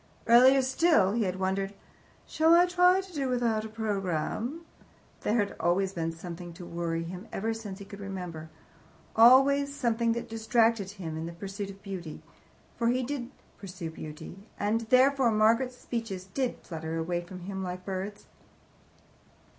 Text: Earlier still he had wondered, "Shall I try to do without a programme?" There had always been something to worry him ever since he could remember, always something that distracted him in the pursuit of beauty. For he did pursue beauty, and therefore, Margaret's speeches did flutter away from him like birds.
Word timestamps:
Earlier 0.25 0.63
still 0.63 1.11
he 1.11 1.25
had 1.25 1.35
wondered, 1.39 1.75
"Shall 2.25 2.55
I 2.55 2.65
try 2.65 3.01
to 3.01 3.13
do 3.13 3.29
without 3.29 3.63
a 3.65 3.69
programme?" 3.69 4.61
There 5.19 5.35
had 5.37 5.55
always 5.59 5.93
been 5.93 6.11
something 6.11 6.53
to 6.53 6.65
worry 6.65 7.03
him 7.03 7.27
ever 7.31 7.53
since 7.53 7.77
he 7.77 7.85
could 7.85 7.99
remember, 7.99 8.49
always 9.15 9.75
something 9.75 10.13
that 10.13 10.27
distracted 10.27 10.89
him 10.97 11.15
in 11.17 11.27
the 11.27 11.33
pursuit 11.33 11.69
of 11.69 11.83
beauty. 11.83 12.23
For 12.77 12.87
he 12.87 13.03
did 13.03 13.29
pursue 13.59 13.91
beauty, 13.91 14.39
and 14.59 14.81
therefore, 14.89 15.29
Margaret's 15.29 15.77
speeches 15.77 16.25
did 16.25 16.57
flutter 16.63 16.97
away 16.97 17.21
from 17.21 17.41
him 17.41 17.61
like 17.61 17.85
birds. 17.85 18.25